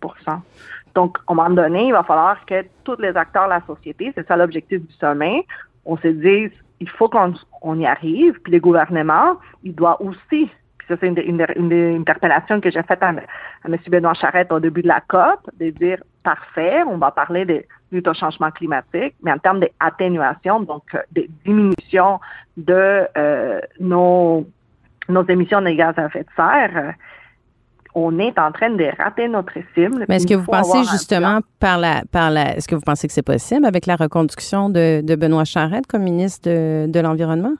donc, 0.94 1.18
à 1.26 1.32
un 1.32 1.34
moment 1.34 1.50
donné, 1.50 1.86
il 1.86 1.92
va 1.92 2.02
falloir 2.02 2.44
que 2.46 2.64
tous 2.84 3.00
les 3.00 3.16
acteurs 3.16 3.44
de 3.44 3.50
la 3.50 3.62
société, 3.66 4.12
c'est 4.14 4.26
ça 4.26 4.36
l'objectif 4.36 4.80
du 4.80 4.94
sommet, 4.94 5.44
on 5.84 5.96
se 5.96 6.08
dise, 6.08 6.50
il 6.80 6.88
faut 6.88 7.08
qu'on 7.08 7.78
y 7.78 7.86
arrive, 7.86 8.40
puis 8.42 8.52
le 8.52 8.60
gouvernement, 8.60 9.36
il 9.62 9.74
doit 9.74 10.00
aussi, 10.00 10.50
puis 10.78 10.86
ça 10.88 10.96
c'est 11.00 11.08
une, 11.08 11.42
interpellation 12.00 12.60
que 12.60 12.70
j'ai 12.70 12.82
faite 12.82 13.02
à, 13.02 13.10
M. 13.64 13.76
Benoît 13.88 14.14
Charette 14.14 14.52
au 14.52 14.60
début 14.60 14.82
de 14.82 14.88
la 14.88 15.00
COP, 15.00 15.50
de 15.58 15.70
dire, 15.70 15.98
parfait, 16.22 16.82
on 16.86 16.98
va 16.98 17.10
parler 17.10 17.44
de 17.44 17.64
lutte 17.90 18.06
au 18.06 18.14
changement 18.14 18.50
climatique, 18.50 19.14
mais 19.22 19.32
en 19.32 19.38
termes 19.38 19.60
d'atténuation, 19.60 20.60
donc 20.60 20.82
euh, 20.94 20.98
de 21.12 21.26
diminution 21.44 22.20
de 22.56 23.06
euh, 23.16 23.60
nos, 23.80 24.46
nos 25.08 25.26
émissions 25.26 25.62
de 25.62 25.70
gaz 25.70 25.94
à 25.96 26.06
effet 26.06 26.24
de 26.24 26.30
serre, 26.36 26.94
on 27.98 28.18
est 28.18 28.38
en 28.38 28.52
train 28.52 28.70
de 28.70 28.86
rater 28.96 29.28
notre 29.28 29.54
cible. 29.74 30.04
Mais 30.08 30.16
est-ce 30.16 30.26
que 30.26 30.34
vous 30.34 30.46
pensez 30.46 30.84
justement 30.90 31.40
par 31.58 31.78
la, 31.78 32.02
par 32.12 32.30
la, 32.30 32.56
est-ce 32.56 32.68
que 32.68 32.74
vous 32.74 32.82
pensez 32.82 33.08
que 33.08 33.12
c'est 33.12 33.22
possible 33.22 33.66
avec 33.66 33.86
la 33.86 33.96
reconduction 33.96 34.70
de, 34.70 35.16
Benoît 35.16 35.44
Charette 35.44 35.86
comme 35.86 36.02
ministre 36.02 36.48
de, 36.48 37.00
l'Environnement? 37.00 37.54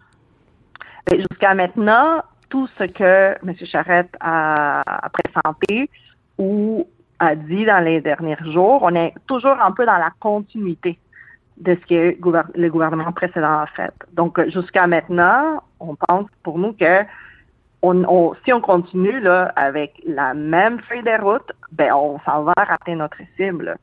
Ben, 1.06 1.18
jusqu'à 1.18 1.54
maintenant, 1.54 2.22
tout 2.50 2.68
ce 2.78 2.84
que 2.84 3.34
M. 3.46 3.54
Charette 3.64 4.14
a, 4.20 4.84
présenté 5.12 5.90
ou 6.38 6.86
a 7.18 7.34
dit 7.34 7.64
dans 7.64 7.84
les 7.84 8.00
derniers 8.00 8.36
jours, 8.52 8.80
on 8.82 8.94
est 8.94 9.12
toujours 9.26 9.56
un 9.60 9.72
peu 9.72 9.84
dans 9.84 9.98
la 9.98 10.10
continuité 10.20 10.98
de 11.56 11.74
ce 11.74 11.86
que 11.88 12.16
le 12.54 12.68
gouvernement 12.68 13.10
précédent 13.10 13.60
a 13.62 13.66
fait. 13.66 13.92
Donc, 14.12 14.40
jusqu'à 14.50 14.86
maintenant, 14.86 15.64
on 15.80 15.96
pense 15.96 16.26
pour 16.44 16.58
nous 16.58 16.72
que 16.74 17.02
on, 17.82 18.34
si 18.44 18.52
on 18.52 18.60
continue 18.60 19.20
là, 19.20 19.52
avec 19.56 20.00
la 20.06 20.34
même 20.34 20.80
feuille 20.80 21.02
de 21.02 21.22
route, 21.22 21.52
ben 21.72 21.92
on 21.92 22.18
s'en 22.20 22.42
va 22.42 22.52
rater 22.56 22.94
notre 22.94 23.18
cible. 23.36 23.76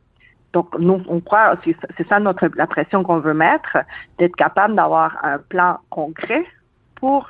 Donc, 0.54 0.68
nous, 0.80 1.04
on 1.08 1.20
croit, 1.20 1.56
c'est 1.66 2.08
ça 2.08 2.20
notre 2.20 2.50
la 2.56 2.68
pression 2.68 3.04
qu'on 3.04 3.20
veut 3.20 3.34
mettre, 3.34 3.78
d'être 4.18 4.36
capable 4.36 4.76
d'avoir 4.76 5.18
un 5.24 5.38
plan 5.38 5.80
concret 5.90 6.46
pour 6.96 7.28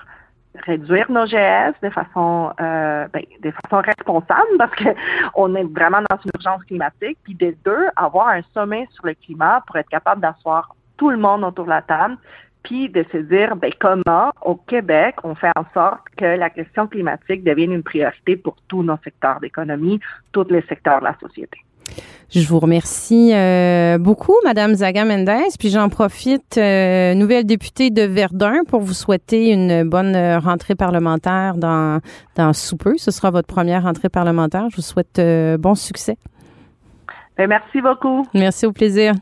réduire 0.64 1.12
nos 1.12 1.26
GS 1.26 1.74
de 1.82 1.90
façon 1.90 2.54
euh, 2.62 3.08
ben, 3.12 3.24
de 3.42 3.52
façon 3.52 3.82
responsable 3.82 4.48
parce 4.58 4.76
que 4.76 4.90
on 5.34 5.56
est 5.56 5.64
vraiment 5.64 6.02
dans 6.10 6.18
une 6.24 6.32
urgence 6.36 6.64
climatique. 6.66 7.18
Puis 7.24 7.36
des 7.36 7.58
deux, 7.66 7.88
avoir 7.96 8.28
un 8.28 8.42
sommet 8.54 8.88
sur 8.92 9.06
le 9.06 9.16
climat 9.16 9.64
pour 9.66 9.76
être 9.78 9.90
capable 9.90 10.22
d'asseoir 10.22 10.76
tout 10.98 11.10
le 11.10 11.18
monde 11.18 11.44
autour 11.44 11.66
de 11.66 11.72
la 11.72 11.82
table, 11.82 12.18
puis 12.66 12.90
de 12.90 13.06
se 13.12 13.18
dire 13.18 13.56
ben, 13.56 13.72
comment 13.80 14.32
au 14.42 14.56
Québec 14.56 15.16
on 15.24 15.36
fait 15.36 15.52
en 15.56 15.66
sorte 15.74 16.02
que 16.18 16.26
la 16.26 16.50
question 16.50 16.88
climatique 16.88 17.44
devienne 17.44 17.72
une 17.72 17.84
priorité 17.84 18.36
pour 18.36 18.58
tous 18.68 18.84
nos 18.84 18.98
secteurs 19.04 19.40
d'économie, 19.40 20.00
tous 20.32 20.48
les 20.50 20.64
secteurs 20.64 21.00
de 21.00 21.06
la 21.06 21.16
société. 21.20 21.58
Je 22.32 22.46
vous 22.48 22.60
remercie 22.60 23.32
euh, 23.34 24.00
beaucoup, 24.00 24.36
Madame 24.44 24.74
Zaga 24.74 25.06
Mendez. 25.06 25.46
Puis 25.60 25.70
j'en 25.70 25.90
profite, 25.90 26.58
euh, 26.58 27.14
nouvelle 27.14 27.46
députée 27.46 27.92
de 27.92 28.02
Verdun, 28.02 28.64
pour 28.68 28.82
vous 28.82 28.94
souhaiter 28.94 29.52
une 29.52 29.88
bonne 29.88 30.18
rentrée 30.38 30.76
parlementaire 30.76 31.56
dans, 31.56 32.00
dans 32.36 32.52
sous 32.52 32.78
peu. 32.78 32.98
Ce 32.98 33.12
sera 33.12 33.30
votre 33.30 33.48
première 33.48 33.84
rentrée 33.84 34.10
parlementaire. 34.10 34.68
Je 34.72 34.78
vous 34.78 34.82
souhaite 34.82 35.20
euh, 35.20 35.58
bon 35.58 35.76
succès. 35.76 36.18
Ben, 37.38 37.48
merci 37.48 37.80
beaucoup. 37.80 38.26
Merci, 38.34 38.66
au 38.66 38.72
plaisir. 38.72 39.14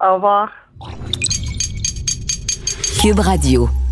Au 0.00 0.16
revoir. 0.16 0.50
Radio. 3.14 3.85